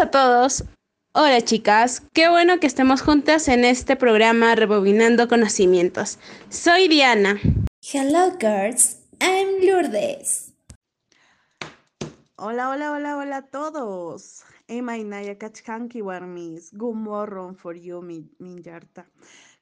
A 0.00 0.12
todos. 0.12 0.62
Hola 1.12 1.40
chicas, 1.40 2.04
qué 2.12 2.28
bueno 2.28 2.60
que 2.60 2.68
estemos 2.68 3.02
juntas 3.02 3.48
en 3.48 3.64
este 3.64 3.96
programa 3.96 4.54
Rebobinando 4.54 5.26
Conocimientos. 5.26 6.20
Soy 6.50 6.86
Diana. 6.86 7.40
Hello 7.82 8.30
girls, 8.38 8.98
I'm 9.20 9.60
Lourdes. 9.60 10.54
Hola, 12.36 12.70
hola, 12.70 12.92
hola, 12.92 13.16
hola 13.16 13.36
a 13.38 13.46
todos. 13.46 14.44
Emainaya 14.68 15.36
kachkanki 15.36 16.00
warmis, 16.00 16.70
gumorron 16.72 17.56
for 17.56 17.74
you 17.74 18.00
mi 18.00 18.30
minyarta. 18.38 19.10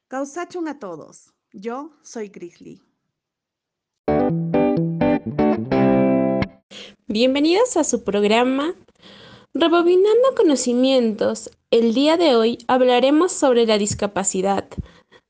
Causachun 0.07 0.67
a 0.67 0.77
todos. 0.77 1.33
Yo 1.51 1.93
soy 2.03 2.29
Grizzly. 2.29 2.83
Bienvenidos 7.07 7.75
a 7.75 7.83
su 7.83 8.03
programa 8.03 8.75
Rebobinando 9.59 10.35
conocimientos. 10.35 11.49
El 11.71 11.95
día 11.95 12.15
de 12.15 12.35
hoy 12.35 12.59
hablaremos 12.67 13.31
sobre 13.31 13.65
la 13.65 13.79
discapacidad. 13.79 14.65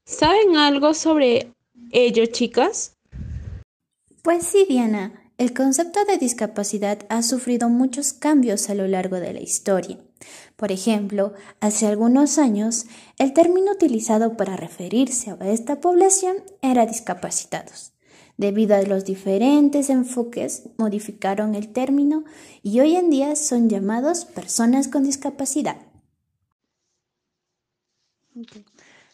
¿Saben 0.05 0.57
algo 0.57 0.93
sobre 0.93 1.53
ello, 1.91 2.25
chicas? 2.25 2.97
Pues 4.23 4.45
sí, 4.45 4.65
Diana. 4.67 5.31
El 5.37 5.53
concepto 5.53 6.03
de 6.03 6.17
discapacidad 6.17 7.05
ha 7.07 7.23
sufrido 7.23 7.69
muchos 7.69 8.11
cambios 8.11 8.69
a 8.69 8.75
lo 8.75 8.85
largo 8.85 9.15
de 9.21 9.31
la 9.31 9.39
historia. 9.39 9.97
Por 10.57 10.73
ejemplo, 10.73 11.33
hace 11.61 11.87
algunos 11.87 12.37
años, 12.37 12.85
el 13.17 13.31
término 13.31 13.71
utilizado 13.71 14.35
para 14.35 14.57
referirse 14.57 15.31
a 15.39 15.49
esta 15.49 15.79
población 15.79 16.35
era 16.61 16.85
discapacitados. 16.85 17.93
Debido 18.37 18.75
a 18.75 18.83
los 18.83 19.03
diferentes 19.03 19.89
enfoques, 19.89 20.69
modificaron 20.77 21.55
el 21.55 21.73
término 21.73 22.23
y 22.61 22.79
hoy 22.79 22.95
en 22.95 23.09
día 23.09 23.35
son 23.35 23.67
llamados 23.67 24.25
personas 24.25 24.87
con 24.87 25.03
discapacidad. 25.03 25.77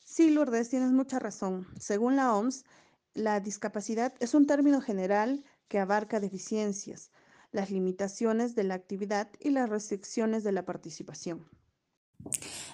Sí, 0.03 0.29
Lourdes, 0.29 0.69
tienes 0.69 0.91
mucha 0.91 1.19
razón. 1.19 1.65
Según 1.79 2.17
la 2.17 2.35
OMS, 2.35 2.65
la 3.13 3.39
discapacidad 3.39 4.13
es 4.19 4.33
un 4.33 4.45
término 4.45 4.81
general 4.81 5.45
que 5.69 5.79
abarca 5.79 6.19
deficiencias, 6.19 7.09
las 7.53 7.71
limitaciones 7.71 8.55
de 8.55 8.65
la 8.65 8.73
actividad 8.73 9.29
y 9.39 9.51
las 9.51 9.69
restricciones 9.69 10.43
de 10.43 10.51
la 10.51 10.65
participación. 10.65 11.47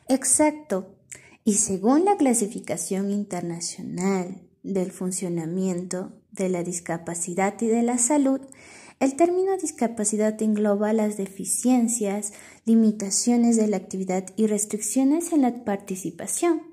Exacto. 0.08 0.96
Y 1.44 1.56
según 1.56 2.06
la 2.06 2.18
clasificación 2.18 3.12
internacional 3.12 4.49
del 4.74 4.92
funcionamiento 4.92 6.14
de 6.32 6.50
la 6.50 6.64
discapacidad 6.64 7.60
y 7.62 7.68
de 7.68 7.84
la 7.84 7.98
salud, 7.98 8.42
el 9.00 9.16
término 9.16 9.58
discapacidad 9.58 10.42
engloba 10.42 10.92
las 10.94 11.18
deficiencias, 11.18 12.34
limitaciones 12.66 13.56
de 13.56 13.68
la 13.68 13.78
actividad 13.78 14.26
y 14.36 14.48
restricciones 14.48 15.32
en 15.32 15.42
la 15.42 15.64
participación. 15.64 16.64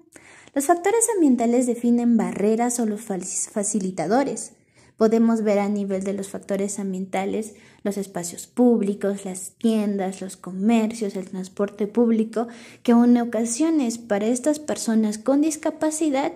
Los 0.54 0.66
factores 0.66 1.06
ambientales 1.14 1.66
definen 1.66 2.16
barreras 2.16 2.80
o 2.80 2.86
los 2.86 3.02
facilitadores, 3.02 4.52
Podemos 4.96 5.42
ver 5.42 5.58
a 5.58 5.68
nivel 5.68 6.04
de 6.04 6.14
los 6.14 6.30
factores 6.30 6.78
ambientales 6.78 7.54
los 7.82 7.98
espacios 7.98 8.46
públicos, 8.46 9.26
las 9.26 9.52
tiendas, 9.58 10.22
los 10.22 10.38
comercios, 10.38 11.16
el 11.16 11.28
transporte 11.28 11.86
público, 11.86 12.48
que 12.82 12.92
en 12.92 13.18
ocasiones 13.18 13.98
para 13.98 14.26
estas 14.26 14.58
personas 14.58 15.18
con 15.18 15.42
discapacidad 15.42 16.32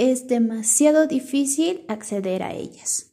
es 0.00 0.28
demasiado 0.28 1.06
difícil 1.06 1.84
acceder 1.86 2.42
a 2.42 2.54
ellas. 2.54 3.12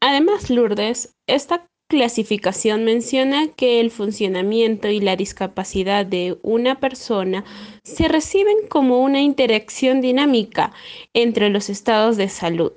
Además, 0.00 0.50
Lourdes, 0.50 1.16
esta 1.26 1.66
clasificación 1.88 2.84
menciona 2.84 3.48
que 3.48 3.80
el 3.80 3.90
funcionamiento 3.90 4.88
y 4.88 5.00
la 5.00 5.16
discapacidad 5.16 6.04
de 6.04 6.38
una 6.42 6.80
persona 6.80 7.44
se 7.82 8.08
reciben 8.08 8.68
como 8.68 9.00
una 9.00 9.22
interacción 9.22 10.02
dinámica 10.02 10.72
entre 11.14 11.48
los 11.48 11.70
estados 11.70 12.18
de 12.18 12.28
salud 12.28 12.72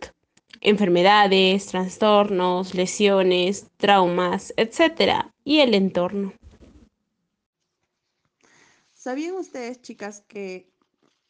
enfermedades, 0.62 1.66
trastornos, 1.66 2.74
lesiones, 2.74 3.68
traumas, 3.76 4.54
etc. 4.56 5.26
y 5.44 5.60
el 5.60 5.74
entorno. 5.74 6.34
¿Sabían 8.94 9.34
ustedes, 9.36 9.82
chicas, 9.82 10.24
que 10.30 10.73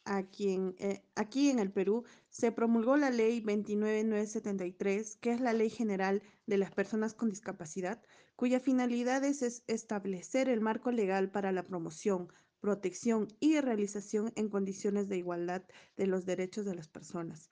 en, 0.06 0.74
eh, 0.78 1.02
aquí 1.14 1.50
en 1.50 1.58
el 1.58 1.70
Perú 1.70 2.04
se 2.30 2.52
promulgó 2.52 2.96
la 2.96 3.10
ley 3.10 3.40
29973, 3.40 5.16
que 5.16 5.32
es 5.32 5.40
la 5.40 5.52
ley 5.52 5.70
general 5.70 6.22
de 6.46 6.58
las 6.58 6.72
personas 6.72 7.14
con 7.14 7.30
discapacidad, 7.30 8.02
cuya 8.36 8.60
finalidad 8.60 9.24
es 9.24 9.62
establecer 9.66 10.48
el 10.48 10.60
marco 10.60 10.90
legal 10.90 11.30
para 11.30 11.52
la 11.52 11.62
promoción, 11.62 12.28
protección 12.60 13.28
y 13.40 13.60
realización 13.60 14.32
en 14.36 14.48
condiciones 14.48 15.08
de 15.08 15.18
igualdad 15.18 15.62
de 15.96 16.06
los 16.06 16.24
derechos 16.24 16.64
de 16.64 16.74
las 16.74 16.88
personas 16.88 17.50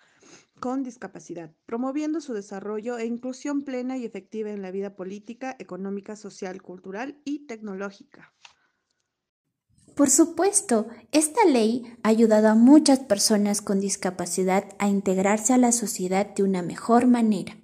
con 0.60 0.84
discapacidad, 0.84 1.52
promoviendo 1.66 2.20
su 2.20 2.34
desarrollo 2.34 2.96
e 2.96 3.04
inclusión 3.06 3.62
plena 3.62 3.96
y 3.96 4.04
efectiva 4.04 4.50
en 4.50 4.62
la 4.62 4.70
vida 4.70 4.94
política, 4.94 5.56
económica, 5.58 6.14
social, 6.14 6.62
cultural 6.62 7.20
y 7.24 7.46
tecnológica. 7.46 8.32
Por 9.94 10.08
supuesto, 10.08 10.86
esta 11.12 11.44
ley 11.44 11.84
ha 12.02 12.08
ayudado 12.08 12.48
a 12.48 12.54
muchas 12.54 13.00
personas 13.00 13.60
con 13.60 13.78
discapacidad 13.80 14.64
a 14.78 14.88
integrarse 14.88 15.52
a 15.52 15.58
la 15.58 15.72
sociedad 15.72 16.34
de 16.34 16.42
una 16.42 16.62
mejor 16.62 17.06
manera. 17.06 17.58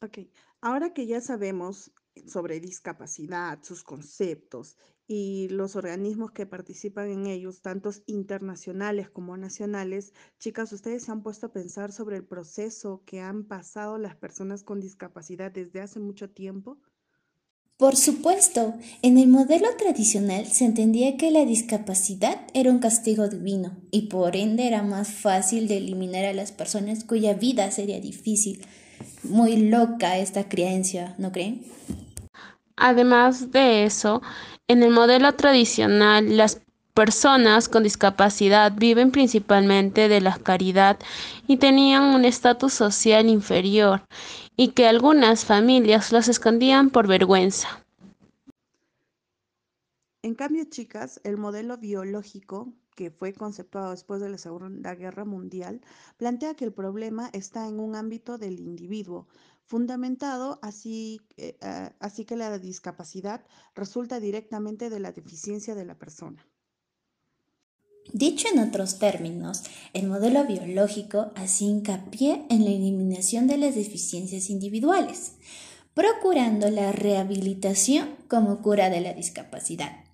Ok, 0.00 0.18
ahora 0.60 0.94
que 0.94 1.06
ya 1.08 1.20
sabemos 1.20 1.90
sobre 2.26 2.60
discapacidad, 2.60 3.58
sus 3.62 3.82
conceptos 3.82 4.76
y 5.08 5.48
los 5.48 5.74
organismos 5.74 6.30
que 6.30 6.46
participan 6.46 7.10
en 7.10 7.26
ellos, 7.26 7.62
tantos 7.62 8.02
internacionales 8.06 9.10
como 9.10 9.36
nacionales, 9.36 10.12
chicas, 10.38 10.72
¿ustedes 10.72 11.04
se 11.04 11.10
han 11.10 11.22
puesto 11.24 11.46
a 11.46 11.52
pensar 11.52 11.90
sobre 11.90 12.16
el 12.16 12.24
proceso 12.24 13.02
que 13.06 13.20
han 13.20 13.42
pasado 13.44 13.98
las 13.98 14.14
personas 14.14 14.62
con 14.62 14.78
discapacidad 14.80 15.50
desde 15.50 15.80
hace 15.80 15.98
mucho 15.98 16.30
tiempo? 16.30 16.78
Por 17.76 17.96
supuesto, 17.96 18.74
en 19.02 19.18
el 19.18 19.26
modelo 19.28 19.68
tradicional 19.76 20.46
se 20.46 20.64
entendía 20.64 21.16
que 21.16 21.32
la 21.32 21.44
discapacidad 21.44 22.46
era 22.54 22.70
un 22.70 22.78
castigo 22.78 23.28
divino 23.28 23.76
y 23.90 24.02
por 24.02 24.36
ende 24.36 24.66
era 24.68 24.82
más 24.82 25.10
fácil 25.10 25.66
de 25.66 25.78
eliminar 25.78 26.24
a 26.24 26.32
las 26.32 26.52
personas 26.52 27.02
cuya 27.02 27.34
vida 27.34 27.70
sería 27.72 28.00
difícil. 28.00 28.64
Muy 29.22 29.68
loca 29.68 30.18
esta 30.18 30.48
creencia, 30.48 31.14
¿no 31.18 31.32
creen? 31.32 31.64
Además 32.76 33.50
de 33.50 33.84
eso, 33.84 34.22
en 34.68 34.82
el 34.82 34.90
modelo 34.90 35.34
tradicional, 35.34 36.36
las 36.36 36.60
personas 36.94 37.68
con 37.68 37.84
discapacidad 37.84 38.72
viven 38.76 39.12
principalmente 39.12 40.08
de 40.08 40.20
la 40.20 40.36
caridad 40.36 40.98
y 41.46 41.58
tenían 41.58 42.02
un 42.02 42.24
estatus 42.24 42.74
social 42.74 43.28
inferior 43.28 44.02
y 44.56 44.68
que 44.68 44.86
algunas 44.88 45.44
familias 45.44 46.10
los 46.10 46.26
escondían 46.26 46.90
por 46.90 47.06
vergüenza. 47.06 47.84
En 50.22 50.34
cambio, 50.34 50.64
chicas, 50.68 51.20
el 51.22 51.36
modelo 51.36 51.78
biológico 51.78 52.72
que 52.98 53.12
fue 53.12 53.32
conceptuado 53.32 53.92
después 53.92 54.20
de 54.20 54.28
la 54.28 54.38
Segunda 54.38 54.92
Guerra 54.96 55.24
Mundial, 55.24 55.80
plantea 56.16 56.54
que 56.54 56.64
el 56.64 56.72
problema 56.72 57.30
está 57.32 57.68
en 57.68 57.78
un 57.78 57.94
ámbito 57.94 58.38
del 58.38 58.58
individuo, 58.58 59.28
fundamentado 59.66 60.58
así, 60.62 61.20
eh, 61.36 61.56
ah, 61.60 61.92
así 62.00 62.24
que 62.24 62.34
la 62.34 62.58
discapacidad 62.58 63.44
resulta 63.76 64.18
directamente 64.18 64.90
de 64.90 64.98
la 64.98 65.12
deficiencia 65.12 65.76
de 65.76 65.84
la 65.84 65.94
persona. 65.94 66.44
Dicho 68.12 68.48
en 68.52 68.58
otros 68.58 68.98
términos, 68.98 69.62
el 69.92 70.08
modelo 70.08 70.44
biológico 70.44 71.30
hace 71.36 71.66
hincapié 71.66 72.46
en 72.50 72.64
la 72.64 72.70
eliminación 72.70 73.46
de 73.46 73.58
las 73.58 73.76
deficiencias 73.76 74.50
individuales, 74.50 75.34
procurando 75.94 76.68
la 76.68 76.90
rehabilitación 76.90 78.16
como 78.26 78.60
cura 78.60 78.90
de 78.90 79.02
la 79.02 79.12
discapacidad 79.12 80.07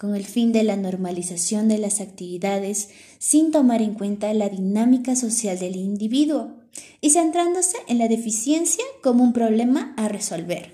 con 0.00 0.16
el 0.16 0.24
fin 0.24 0.50
de 0.50 0.62
la 0.62 0.76
normalización 0.76 1.68
de 1.68 1.76
las 1.76 2.00
actividades 2.00 2.88
sin 3.18 3.52
tomar 3.52 3.82
en 3.82 3.92
cuenta 3.92 4.32
la 4.32 4.48
dinámica 4.48 5.14
social 5.14 5.58
del 5.58 5.76
individuo. 5.76 6.56
y 7.02 7.10
centrándose 7.10 7.76
en 7.88 7.98
la 7.98 8.06
deficiencia 8.06 8.84
como 9.02 9.24
un 9.24 9.32
problema 9.32 9.92
a 9.96 10.08
resolver. 10.08 10.72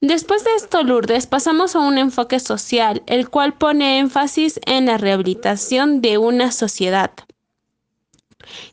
Después 0.00 0.42
de 0.42 0.50
esto, 0.56 0.82
Lourdes, 0.82 1.26
pasamos 1.26 1.76
a 1.76 1.78
un 1.78 1.98
enfoque 1.98 2.40
social, 2.40 3.02
el 3.06 3.30
cual 3.30 3.56
pone 3.56 4.00
énfasis 4.00 4.58
en 4.66 4.86
la 4.86 4.98
rehabilitación 4.98 6.00
de 6.00 6.18
una 6.18 6.50
sociedad 6.50 7.12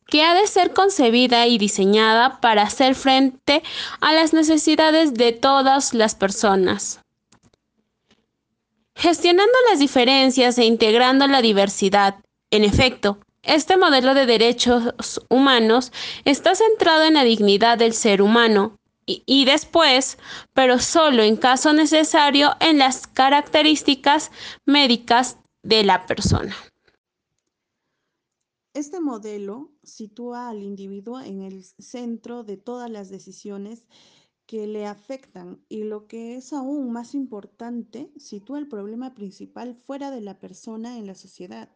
que 0.08 0.24
ha 0.24 0.34
de 0.34 0.48
ser 0.48 0.74
concebida 0.74 1.46
y 1.46 1.60
diseñada 1.60 2.42
para 2.42 2.64
hacer 2.64 2.96
frente 2.96 3.62
a 4.02 4.14
las 4.14 4.34
necesidades 4.34 5.14
de 5.14 5.32
todas 5.32 5.94
las 5.94 6.16
personas. 6.16 7.02
Gestionando 8.98 9.54
las 9.70 9.80
diferencias 9.80 10.58
e 10.58 10.66
integrando 10.66 11.28
la 11.28 11.44
diversidad. 11.44 12.16
En 12.50 12.64
efecto, 12.64 13.20
este 13.44 13.78
modelo 13.78 14.16
de 14.16 14.26
derechos 14.26 15.22
humanos 15.30 15.92
está 16.26 16.56
centrado 16.56 17.04
en 17.04 17.14
la 17.14 17.24
dignidad 17.24 17.78
del 17.78 17.94
ser 17.94 18.24
humano 18.24 18.80
y, 19.06 19.46
después, 19.46 20.18
pero 20.54 20.80
solo 20.80 21.22
en 21.22 21.38
caso 21.38 21.74
necesario, 21.74 22.56
en 22.60 22.80
las 22.80 23.06
características 23.06 24.32
médicas 24.66 25.38
de 25.62 25.84
la 25.84 26.08
persona. 26.08 26.56
Este 28.74 29.00
modelo 29.00 29.72
sitúa 29.84 30.50
al 30.50 30.64
individuo 30.64 31.20
en 31.20 31.42
el 31.44 31.64
centro 31.64 32.44
de 32.44 32.58
todas 32.58 32.90
las 32.90 33.10
decisiones 33.10 33.86
que 34.48 34.66
le 34.66 34.86
afectan 34.86 35.62
y 35.68 35.84
lo 35.84 36.08
que 36.08 36.38
es 36.38 36.54
aún 36.54 36.92
más 36.92 37.14
importante, 37.14 38.10
sitúa 38.18 38.60
el 38.60 38.68
problema 38.68 39.14
principal 39.14 39.76
fuera 39.76 40.10
de 40.10 40.22
la 40.22 40.40
persona 40.40 40.98
en 40.98 41.06
la 41.06 41.16
sociedad. 41.16 41.70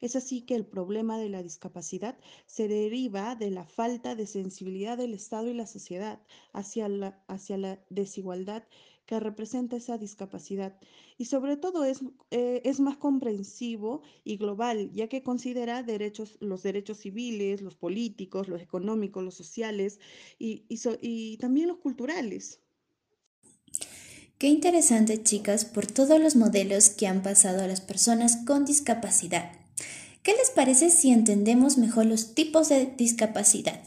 Es 0.00 0.16
así 0.16 0.42
que 0.42 0.56
el 0.56 0.66
problema 0.66 1.18
de 1.18 1.28
la 1.28 1.42
discapacidad 1.42 2.18
se 2.46 2.68
deriva 2.68 3.36
de 3.36 3.50
la 3.50 3.64
falta 3.64 4.14
de 4.16 4.26
sensibilidad 4.26 4.98
del 4.98 5.14
Estado 5.14 5.48
y 5.48 5.54
la 5.54 5.66
sociedad 5.66 6.20
hacia 6.52 6.88
la, 6.88 7.22
hacia 7.28 7.56
la 7.58 7.78
desigualdad 7.90 8.64
que 9.06 9.20
representa 9.20 9.76
esa 9.76 9.98
discapacidad. 9.98 10.78
Y 11.16 11.26
sobre 11.26 11.56
todo 11.56 11.84
es, 11.84 12.00
eh, 12.30 12.60
es 12.64 12.80
más 12.80 12.96
comprensivo 12.96 14.02
y 14.24 14.36
global, 14.36 14.90
ya 14.92 15.08
que 15.08 15.22
considera 15.22 15.82
derechos, 15.82 16.36
los 16.40 16.62
derechos 16.62 16.98
civiles, 16.98 17.62
los 17.62 17.76
políticos, 17.76 18.48
los 18.48 18.60
económicos, 18.60 19.24
los 19.24 19.34
sociales 19.34 20.00
y, 20.38 20.66
y 20.68 21.36
también 21.38 21.68
los 21.68 21.78
culturales. 21.78 22.60
Qué 24.38 24.48
interesante, 24.48 25.22
chicas, 25.22 25.64
por 25.64 25.86
todos 25.86 26.20
los 26.20 26.36
modelos 26.36 26.90
que 26.90 27.06
han 27.06 27.22
pasado 27.22 27.62
a 27.62 27.66
las 27.66 27.80
personas 27.80 28.36
con 28.44 28.66
discapacidad. 28.66 29.50
¿Qué 30.22 30.32
les 30.32 30.50
parece 30.50 30.90
si 30.90 31.10
entendemos 31.10 31.78
mejor 31.78 32.04
los 32.04 32.34
tipos 32.34 32.68
de 32.68 32.86
discapacidad? 32.98 33.80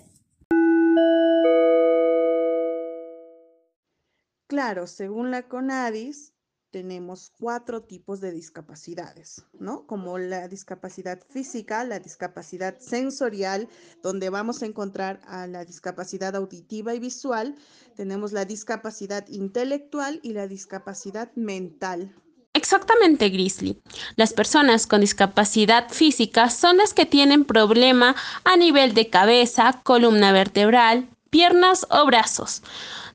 Claro, 4.59 4.87
según 4.87 5.31
la 5.31 5.47
CONADIS, 5.47 6.33
tenemos 6.69 7.31
cuatro 7.39 7.83
tipos 7.83 8.19
de 8.19 8.33
discapacidades, 8.33 9.45
¿no? 9.57 9.87
Como 9.87 10.17
la 10.17 10.49
discapacidad 10.49 11.21
física, 11.29 11.85
la 11.85 11.99
discapacidad 11.99 12.77
sensorial, 12.77 13.69
donde 14.03 14.29
vamos 14.29 14.61
a 14.61 14.65
encontrar 14.65 15.21
a 15.27 15.47
la 15.47 15.63
discapacidad 15.63 16.35
auditiva 16.35 16.93
y 16.93 16.99
visual, 16.99 17.55
tenemos 17.95 18.33
la 18.33 18.43
discapacidad 18.43 19.25
intelectual 19.29 20.19
y 20.23 20.33
la 20.33 20.45
discapacidad 20.45 21.33
mental. 21.35 22.13
Exactamente, 22.51 23.29
Grizzly. 23.29 23.81
Las 24.17 24.33
personas 24.33 24.87
con 24.87 24.99
discapacidad 24.99 25.87
física 25.87 26.49
son 26.49 26.75
las 26.75 26.93
que 26.93 27.05
tienen 27.05 27.45
problema 27.45 28.13
a 28.43 28.57
nivel 28.57 28.93
de 28.93 29.09
cabeza, 29.09 29.79
columna 29.83 30.33
vertebral, 30.33 31.07
piernas 31.29 31.85
o 31.89 32.05
brazos. 32.05 32.61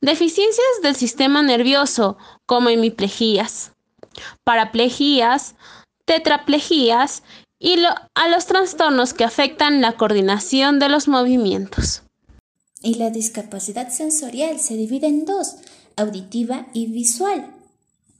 Deficiencias 0.00 0.66
del 0.82 0.96
sistema 0.96 1.42
nervioso, 1.42 2.16
como 2.46 2.68
hemiplejías, 2.68 3.72
paraplejías, 4.44 5.54
tetraplejías 6.04 7.22
y 7.58 7.78
a 8.14 8.28
los 8.28 8.46
trastornos 8.46 9.14
que 9.14 9.24
afectan 9.24 9.80
la 9.80 9.92
coordinación 9.92 10.78
de 10.78 10.88
los 10.88 11.08
movimientos. 11.08 12.02
Y 12.82 12.96
la 12.96 13.10
discapacidad 13.10 13.88
sensorial 13.88 14.60
se 14.60 14.76
divide 14.76 15.06
en 15.06 15.24
dos, 15.24 15.56
auditiva 15.96 16.66
y 16.74 16.86
visual. 16.86 17.50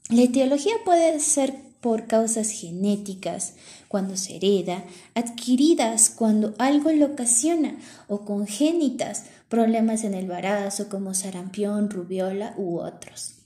La 0.09 0.23
etiología 0.23 0.73
puede 0.83 1.19
ser 1.19 1.53
por 1.81 2.07
causas 2.07 2.49
genéticas, 2.49 3.53
cuando 3.87 4.17
se 4.17 4.37
hereda, 4.37 4.83
adquiridas 5.13 6.09
cuando 6.09 6.55
algo 6.57 6.91
lo 6.91 7.05
ocasiona, 7.05 7.77
o 8.07 8.25
congénitas, 8.25 9.25
problemas 9.49 10.03
en 10.03 10.13
el 10.13 10.23
embarazo 10.23 10.89
como 10.89 11.13
sarampión, 11.13 11.89
rubiola 11.89 12.53
u 12.57 12.79
otros. 12.79 13.45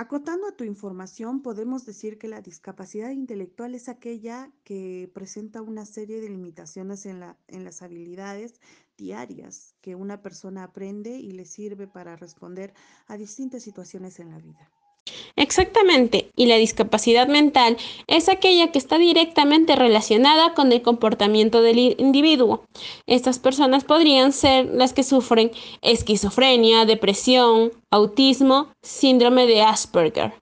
Acotando 0.00 0.46
a 0.46 0.56
tu 0.56 0.62
información, 0.62 1.42
podemos 1.42 1.84
decir 1.84 2.18
que 2.18 2.28
la 2.28 2.40
discapacidad 2.40 3.10
intelectual 3.10 3.74
es 3.74 3.88
aquella 3.88 4.52
que 4.62 5.10
presenta 5.12 5.60
una 5.60 5.84
serie 5.86 6.20
de 6.20 6.28
limitaciones 6.28 7.04
en, 7.04 7.24
en 7.48 7.64
las 7.64 7.82
habilidades 7.82 8.60
diarias 8.96 9.74
que 9.80 9.96
una 9.96 10.22
persona 10.22 10.62
aprende 10.62 11.18
y 11.18 11.32
le 11.32 11.44
sirve 11.44 11.88
para 11.88 12.14
responder 12.14 12.74
a 13.08 13.16
distintas 13.16 13.64
situaciones 13.64 14.20
en 14.20 14.30
la 14.30 14.38
vida. 14.38 14.70
Exactamente, 15.36 16.30
y 16.36 16.46
la 16.46 16.56
discapacidad 16.56 17.28
mental 17.28 17.76
es 18.06 18.28
aquella 18.28 18.72
que 18.72 18.78
está 18.78 18.98
directamente 18.98 19.76
relacionada 19.76 20.54
con 20.54 20.72
el 20.72 20.82
comportamiento 20.82 21.62
del 21.62 21.96
individuo. 21.98 22.64
Estas 23.06 23.38
personas 23.38 23.84
podrían 23.84 24.32
ser 24.32 24.66
las 24.66 24.92
que 24.92 25.04
sufren 25.04 25.50
esquizofrenia, 25.82 26.84
depresión, 26.84 27.72
autismo, 27.90 28.72
síndrome 28.82 29.46
de 29.46 29.62
Asperger. 29.62 30.32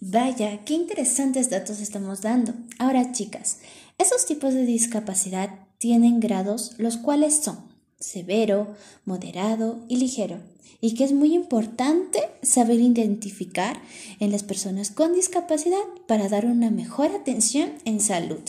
Vaya, 0.00 0.64
qué 0.64 0.74
interesantes 0.74 1.48
datos 1.48 1.80
estamos 1.80 2.22
dando. 2.22 2.54
Ahora, 2.78 3.12
chicas, 3.12 3.60
esos 3.98 4.26
tipos 4.26 4.52
de 4.52 4.66
discapacidad 4.66 5.50
tienen 5.78 6.20
grados, 6.20 6.74
los 6.78 6.96
cuales 6.96 7.42
son 7.42 7.71
severo, 8.02 8.74
moderado 9.04 9.78
y 9.88 9.96
ligero 9.96 10.38
y 10.84 10.94
que 10.94 11.04
es 11.04 11.12
muy 11.12 11.32
importante 11.32 12.18
saber 12.42 12.80
identificar 12.80 13.80
en 14.18 14.32
las 14.32 14.42
personas 14.42 14.90
con 14.90 15.14
discapacidad 15.14 15.78
para 16.08 16.28
dar 16.28 16.44
una 16.44 16.70
mejor 16.70 17.12
atención 17.12 17.70
en 17.84 18.00
salud. 18.00 18.40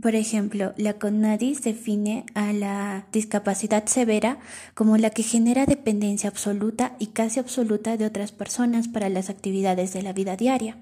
Por 0.00 0.14
ejemplo, 0.14 0.72
la 0.76 0.94
CONADIS 0.94 1.62
define 1.62 2.24
a 2.34 2.52
la 2.52 3.06
discapacidad 3.12 3.84
severa 3.86 4.38
como 4.74 4.96
la 4.96 5.10
que 5.10 5.24
genera 5.24 5.66
dependencia 5.66 6.30
absoluta 6.30 6.94
y 6.98 7.08
casi 7.08 7.40
absoluta 7.40 7.96
de 7.96 8.06
otras 8.06 8.32
personas 8.32 8.88
para 8.88 9.08
las 9.08 9.28
actividades 9.28 9.92
de 9.92 10.02
la 10.02 10.12
vida 10.12 10.36
diaria. 10.36 10.78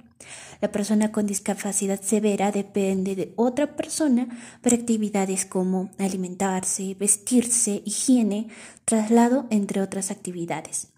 La 0.60 0.72
persona 0.72 1.12
con 1.12 1.26
discapacidad 1.26 2.00
severa 2.00 2.50
depende 2.50 3.14
de 3.14 3.32
otra 3.36 3.76
persona 3.76 4.28
para 4.62 4.76
actividades 4.76 5.44
como 5.44 5.90
alimentarse, 5.98 6.94
vestirse, 6.98 7.82
higiene, 7.84 8.48
traslado, 8.84 9.46
entre 9.50 9.82
otras 9.82 10.10
actividades. 10.10 10.88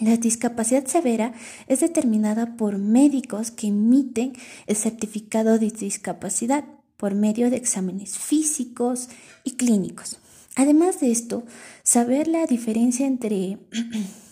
La 0.00 0.16
discapacidad 0.16 0.86
severa 0.86 1.34
es 1.66 1.80
determinada 1.80 2.56
por 2.56 2.78
médicos 2.78 3.50
que 3.50 3.66
emiten 3.66 4.32
el 4.66 4.76
certificado 4.76 5.58
de 5.58 5.70
discapacidad 5.70 6.64
por 6.96 7.14
medio 7.14 7.50
de 7.50 7.56
exámenes 7.56 8.16
físicos 8.16 9.08
y 9.44 9.52
clínicos. 9.52 10.18
Además 10.56 11.00
de 11.00 11.10
esto, 11.10 11.44
saber 11.82 12.28
la 12.28 12.46
diferencia 12.46 13.06
entre, 13.06 13.58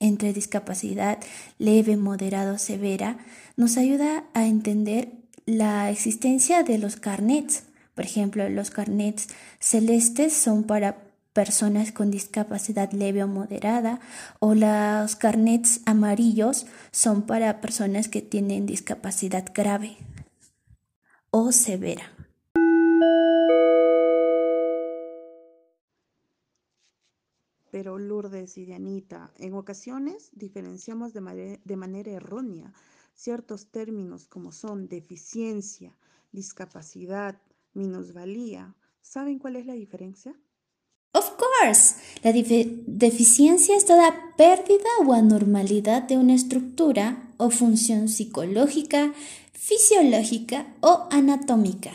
entre 0.00 0.32
discapacidad 0.32 1.18
leve, 1.58 1.96
moderado, 1.96 2.58
severa 2.58 3.18
nos 3.56 3.76
ayuda 3.76 4.24
a 4.34 4.46
entender 4.46 5.12
la 5.46 5.90
existencia 5.90 6.62
de 6.62 6.78
los 6.78 6.96
carnets. 6.96 7.64
Por 7.94 8.04
ejemplo, 8.04 8.48
los 8.48 8.70
carnets 8.70 9.28
celestes 9.58 10.32
son 10.32 10.64
para 10.64 10.98
personas 11.32 11.92
con 11.92 12.10
discapacidad 12.10 12.90
leve 12.92 13.22
o 13.22 13.28
moderada 13.28 14.00
o 14.40 14.54
los 14.54 15.14
carnets 15.16 15.80
amarillos 15.86 16.66
son 16.90 17.22
para 17.22 17.60
personas 17.60 18.08
que 18.08 18.22
tienen 18.22 18.66
discapacidad 18.66 19.44
grave 19.54 19.96
o 21.30 21.52
severa. 21.52 22.17
Pero 27.78 27.96
Lourdes 27.96 28.58
y 28.58 28.64
Dianita, 28.64 29.32
en 29.38 29.54
ocasiones 29.54 30.30
diferenciamos 30.32 31.12
de, 31.12 31.60
de 31.64 31.76
manera 31.76 32.10
errónea 32.10 32.72
ciertos 33.14 33.70
términos 33.70 34.26
como 34.26 34.50
son 34.50 34.88
deficiencia, 34.88 35.96
discapacidad, 36.32 37.40
minusvalía. 37.74 38.74
¿Saben 39.00 39.38
cuál 39.38 39.54
es 39.54 39.66
la 39.66 39.74
diferencia? 39.74 40.34
Of 41.12 41.30
course. 41.36 41.94
La 42.24 42.32
deficiencia 42.32 43.76
es 43.76 43.84
toda 43.84 44.34
pérdida 44.36 44.90
o 45.06 45.12
anormalidad 45.12 46.02
de 46.02 46.16
una 46.16 46.34
estructura 46.34 47.28
o 47.36 47.50
función 47.50 48.08
psicológica, 48.08 49.14
fisiológica 49.52 50.66
o 50.80 51.06
anatómica. 51.12 51.92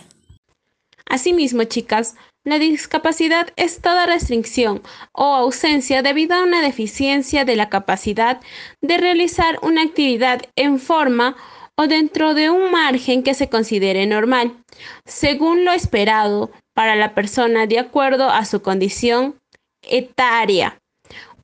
Asimismo, 1.09 1.65
chicas, 1.65 2.15
la 2.43 2.59
discapacidad 2.59 3.47
es 3.55 3.79
toda 3.79 4.05
restricción 4.05 4.81
o 5.13 5.23
ausencia 5.23 6.01
debido 6.01 6.35
a 6.35 6.43
una 6.43 6.62
deficiencia 6.62 7.45
de 7.45 7.55
la 7.55 7.69
capacidad 7.69 8.41
de 8.81 8.97
realizar 8.97 9.59
una 9.62 9.83
actividad 9.83 10.41
en 10.55 10.79
forma 10.79 11.38
o 11.75 11.88
dentro 11.88 12.33
de 12.33 12.50
un 12.50 12.71
margen 12.71 13.23
que 13.23 13.33
se 13.33 13.50
considere 13.50 14.05
normal, 14.05 14.57
según 15.05 15.65
lo 15.65 15.71
esperado 15.71 16.51
para 16.73 16.95
la 16.95 17.15
persona 17.15 17.65
de 17.65 17.79
acuerdo 17.79 18.29
a 18.29 18.45
su 18.45 18.62
condición 18.62 19.35
etaria 19.81 20.79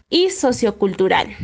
y 0.09 0.29
sociocultural. 0.29 1.35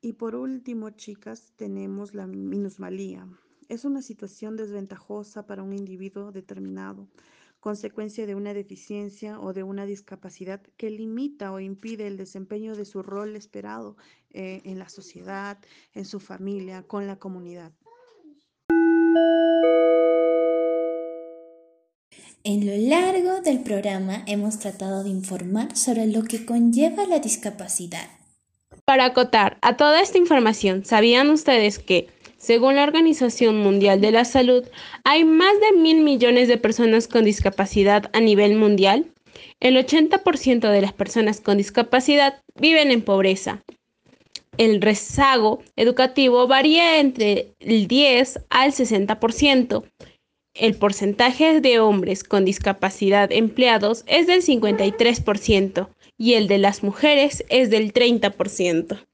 Y 0.00 0.12
por 0.14 0.34
último, 0.34 0.90
chicas, 0.90 1.52
tenemos 1.56 2.14
la 2.14 2.26
minusmalía. 2.26 3.26
Es 3.68 3.84
una 3.84 4.00
situación 4.00 4.56
desventajosa 4.56 5.46
para 5.46 5.64
un 5.64 5.72
individuo 5.72 6.30
determinado, 6.30 7.08
consecuencia 7.58 8.24
de 8.24 8.36
una 8.36 8.54
deficiencia 8.54 9.40
o 9.40 9.52
de 9.52 9.64
una 9.64 9.86
discapacidad 9.86 10.60
que 10.76 10.88
limita 10.88 11.52
o 11.52 11.58
impide 11.58 12.06
el 12.06 12.16
desempeño 12.16 12.76
de 12.76 12.84
su 12.84 13.02
rol 13.02 13.34
esperado 13.34 13.96
eh, 14.30 14.60
en 14.64 14.78
la 14.78 14.88
sociedad, 14.88 15.58
en 15.94 16.04
su 16.04 16.20
familia, 16.20 16.84
con 16.84 17.08
la 17.08 17.16
comunidad. 17.16 17.72
En 22.44 22.64
lo 22.64 22.76
largo 22.88 23.40
del 23.40 23.64
programa 23.64 24.22
hemos 24.28 24.60
tratado 24.60 25.02
de 25.02 25.10
informar 25.10 25.76
sobre 25.76 26.06
lo 26.06 26.22
que 26.22 26.46
conlleva 26.46 27.04
la 27.06 27.18
discapacidad. 27.18 28.08
Para 28.84 29.06
acotar 29.06 29.58
a 29.62 29.76
toda 29.76 30.00
esta 30.00 30.18
información, 30.18 30.84
¿sabían 30.84 31.30
ustedes 31.30 31.80
que, 31.80 32.08
según 32.46 32.76
la 32.76 32.84
Organización 32.84 33.56
Mundial 33.56 34.00
de 34.00 34.12
la 34.12 34.24
Salud, 34.24 34.64
hay 35.02 35.24
más 35.24 35.52
de 35.58 35.80
mil 35.80 36.02
millones 36.02 36.46
de 36.46 36.58
personas 36.58 37.08
con 37.08 37.24
discapacidad 37.24 38.08
a 38.12 38.20
nivel 38.20 38.54
mundial? 38.54 39.12
El 39.58 39.76
80% 39.76 40.70
de 40.70 40.80
las 40.80 40.92
personas 40.92 41.40
con 41.40 41.58
discapacidad 41.58 42.44
viven 42.54 42.92
en 42.92 43.02
pobreza. 43.02 43.64
El 44.58 44.80
rezago 44.80 45.60
educativo 45.74 46.46
varía 46.46 47.00
entre 47.00 47.52
el 47.58 47.88
10 47.88 48.38
al 48.48 48.70
60%. 48.70 49.82
El 50.54 50.76
porcentaje 50.76 51.60
de 51.60 51.80
hombres 51.80 52.22
con 52.22 52.44
discapacidad 52.44 53.32
empleados 53.32 54.04
es 54.06 54.28
del 54.28 54.42
53% 54.42 55.88
y 56.16 56.34
el 56.34 56.46
de 56.46 56.58
las 56.58 56.84
mujeres 56.84 57.44
es 57.48 57.70
del 57.70 57.92
30%. 57.92 59.04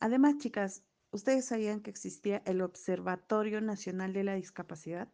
Además, 0.00 0.38
chicas, 0.38 0.82
¿ustedes 1.10 1.46
sabían 1.46 1.80
que 1.80 1.90
existía 1.90 2.42
el 2.46 2.60
Observatorio 2.60 3.60
Nacional 3.60 4.12
de 4.12 4.24
la 4.24 4.34
Discapacidad? 4.34 5.12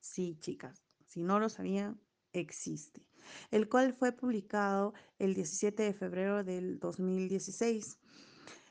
Sí, 0.00 0.36
chicas, 0.40 0.82
si 1.06 1.22
no 1.22 1.38
lo 1.38 1.48
sabían, 1.48 2.00
existe, 2.32 3.06
el 3.50 3.68
cual 3.68 3.92
fue 3.92 4.12
publicado 4.12 4.94
el 5.18 5.34
17 5.34 5.82
de 5.82 5.92
febrero 5.92 6.44
del 6.44 6.78
2016. 6.78 7.98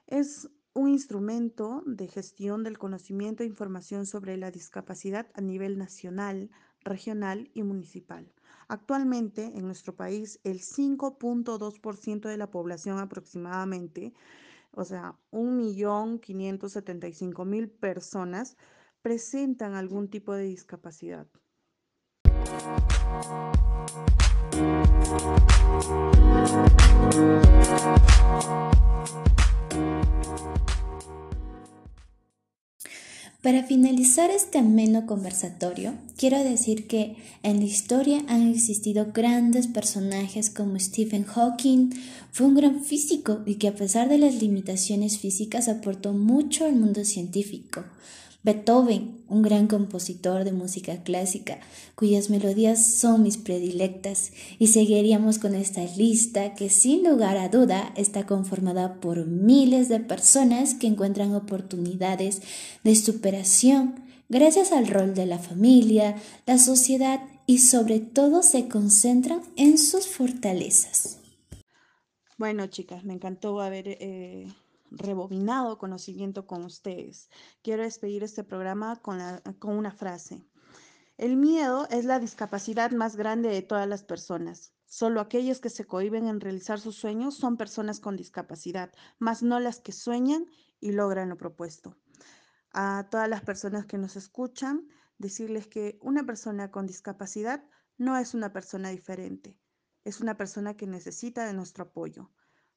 Es 0.07 0.49
un 0.73 0.89
instrumento 0.89 1.83
de 1.85 2.07
gestión 2.07 2.63
del 2.63 2.77
conocimiento 2.77 3.43
e 3.43 3.47
información 3.47 4.05
sobre 4.05 4.37
la 4.37 4.51
discapacidad 4.51 5.27
a 5.33 5.41
nivel 5.41 5.77
nacional, 5.77 6.49
regional 6.81 7.49
y 7.53 7.63
municipal. 7.63 8.31
Actualmente 8.67 9.45
en 9.55 9.65
nuestro 9.65 9.95
país 9.95 10.39
el 10.43 10.61
5.2% 10.61 12.29
de 12.29 12.37
la 12.37 12.51
población 12.51 12.99
aproximadamente, 12.99 14.13
o 14.79 14.85
sea, 14.85 15.19
1.575.000 15.31 17.69
personas, 17.69 18.55
presentan 19.01 19.75
algún 19.75 20.09
tipo 20.09 20.33
de 20.33 20.43
discapacidad. 20.43 21.27
Para 33.41 33.63
finalizar 33.63 34.31
este 34.31 34.57
ameno 34.57 35.05
conversatorio, 35.05 35.93
quiero 36.17 36.43
decir 36.43 36.87
que 36.87 37.15
en 37.41 37.59
la 37.59 37.65
historia 37.65 38.21
han 38.27 38.49
existido 38.49 39.13
grandes 39.13 39.67
personajes 39.67 40.49
como 40.49 40.77
Stephen 40.77 41.23
Hawking, 41.23 41.91
fue 42.33 42.47
un 42.47 42.55
gran 42.55 42.83
físico 42.83 43.39
y 43.45 43.55
que 43.55 43.69
a 43.69 43.75
pesar 43.75 44.09
de 44.09 44.17
las 44.17 44.41
limitaciones 44.41 45.19
físicas 45.19 45.69
aportó 45.69 46.11
mucho 46.11 46.65
al 46.65 46.75
mundo 46.75 47.05
científico. 47.05 47.85
Beethoven, 48.41 49.23
un 49.27 49.41
gran 49.41 49.67
compositor 49.67 50.43
de 50.45 50.53
música 50.53 51.03
clásica, 51.03 51.59
cuyas 51.95 52.29
melodías 52.29 52.85
son 52.85 53.23
mis 53.23 53.37
predilectas, 53.37 54.31
y 54.57 54.67
seguiríamos 54.67 55.39
con 55.39 55.55
esta 55.55 55.83
lista 55.97 56.55
que 56.55 56.69
sin 56.69 57.03
lugar 57.03 57.37
a 57.37 57.49
duda 57.49 57.93
está 57.95 58.25
conformada 58.25 59.01
por 59.01 59.25
miles 59.25 59.89
de 59.89 59.99
personas 59.99 60.73
que 60.73 60.87
encuentran 60.87 61.35
oportunidades 61.35 62.41
de 62.83 62.95
superación 62.95 64.09
gracias 64.29 64.71
al 64.71 64.87
rol 64.87 65.15
de 65.15 65.25
la 65.25 65.39
familia, 65.39 66.15
la 66.45 66.57
sociedad 66.57 67.21
y 67.45 67.57
sobre 67.57 67.99
todo 67.99 68.43
se 68.43 68.69
concentran 68.69 69.41
en 69.57 69.77
sus 69.77 70.07
fortalezas. 70.07 71.19
Bueno, 72.37 72.67
chicas, 72.67 73.03
me 73.03 73.13
encantó 73.13 73.59
haber 73.59 73.87
eh, 73.87 74.47
rebobinado 74.91 75.77
conocimiento 75.77 76.47
con 76.47 76.63
ustedes. 76.65 77.29
Quiero 77.61 77.83
despedir 77.83 78.23
este 78.23 78.43
programa 78.43 79.01
con, 79.01 79.19
una 79.61 79.91
frase. 79.91 80.45
El 81.17 81.35
miedo 81.35 81.87
es 81.89 82.05
la 82.05 82.19
discapacidad 82.19 82.91
más 82.91 83.15
grande 83.15 83.49
de 83.49 83.61
todas 83.61 83.87
las 83.87 84.03
personas. 84.03 84.73
Solo 84.85 85.21
aquellos 85.21 85.59
que 85.59 85.69
se 85.69 85.85
cohiben 85.85 86.27
en 86.27 86.39
realizar 86.39 86.79
sus 86.79 86.95
sueños 86.95 87.35
son 87.35 87.57
personas 87.57 87.99
con 87.99 88.15
discapacidad, 88.15 88.91
más 89.19 89.43
no 89.43 89.59
las 89.59 89.79
que 89.79 89.91
sueñan 89.91 90.45
y 90.79 90.91
logran 90.91 91.29
lo 91.29 91.37
propuesto. 91.37 91.97
A 92.71 93.07
todas 93.11 93.29
las 93.29 93.41
personas 93.41 93.85
que 93.85 93.97
nos 93.97 94.15
escuchan, 94.15 94.87
decirles 95.17 95.67
que 95.67 95.99
una 96.01 96.25
persona 96.25 96.71
con 96.71 96.87
discapacidad 96.87 97.63
no 97.97 98.17
es 98.17 98.33
una 98.33 98.53
persona 98.53 98.89
diferente, 98.89 99.59
es 100.05 100.21
una 100.21 100.37
persona 100.37 100.75
que 100.75 100.87
necesita 100.87 101.45
de 101.45 101.53
nuestro 101.53 101.83
apoyo 101.85 102.31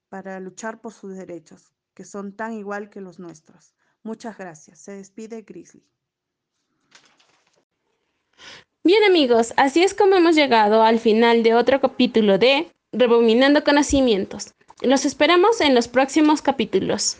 para 0.08 0.40
luchar 0.40 0.80
por 0.80 0.92
sus 0.92 1.14
derechos 1.14 1.72
que 1.94 2.04
son 2.04 2.34
tan 2.34 2.52
igual 2.52 2.90
que 2.90 3.00
los 3.00 3.18
nuestros. 3.18 3.74
Muchas 4.02 4.36
gracias. 4.38 4.80
Se 4.80 4.92
despide 4.92 5.42
Grizzly. 5.42 5.84
Bien 8.84 9.04
amigos, 9.04 9.54
así 9.56 9.84
es 9.84 9.94
como 9.94 10.16
hemos 10.16 10.34
llegado 10.34 10.82
al 10.82 10.98
final 10.98 11.44
de 11.44 11.54
otro 11.54 11.80
capítulo 11.80 12.38
de 12.38 12.72
Rebobinando 12.90 13.62
Conocimientos. 13.62 14.54
Los 14.80 15.04
esperamos 15.04 15.60
en 15.60 15.74
los 15.76 15.86
próximos 15.86 16.42
capítulos. 16.42 17.16